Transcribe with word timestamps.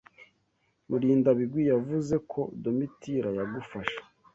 Murindabigwi 0.87 1.61
yavuze 1.71 2.15
ko 2.31 2.41
Domitira 2.63 3.29
yagufashe. 3.39 3.99